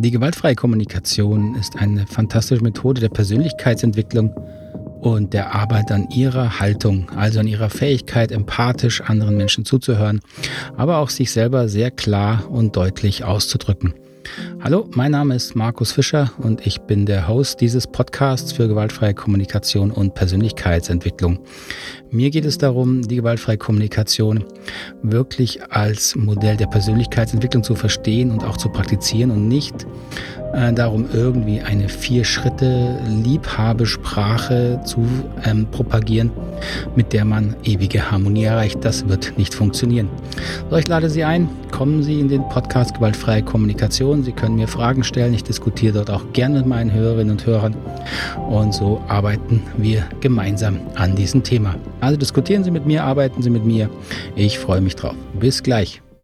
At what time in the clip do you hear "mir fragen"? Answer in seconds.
44.56-45.04